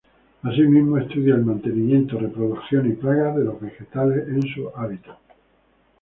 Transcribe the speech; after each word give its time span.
Asimismo, 0.41 0.97
estudia 0.97 1.35
el 1.35 1.45
mantenimiento, 1.45 2.17
reproducción 2.19 2.89
y 2.89 2.93
plagas 2.95 3.35
de 3.35 3.43
los 3.43 3.61
vegetales 3.61 4.27
en 4.29 4.41
sus 4.41 4.65
hábitat. 4.75 5.19